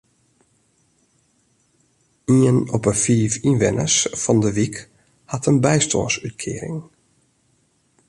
[2.35, 4.77] Ien op de fiif ynwenners fan de wyk
[5.31, 6.79] hat in bystânsútkearing.